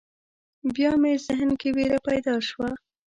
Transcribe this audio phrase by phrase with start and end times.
[0.75, 2.69] بیا مې ذهن کې وېره پیدا شوه.